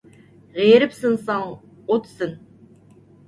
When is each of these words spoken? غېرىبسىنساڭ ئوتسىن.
غېرىبسىنساڭ 0.53 1.45
ئوتسىن. 1.51 2.35